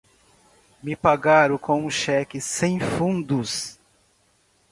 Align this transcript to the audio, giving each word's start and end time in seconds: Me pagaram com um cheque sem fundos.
Me 0.81 0.95
pagaram 0.95 1.59
com 1.59 1.85
um 1.85 1.89
cheque 1.91 2.41
sem 2.41 2.79
fundos. 2.79 3.79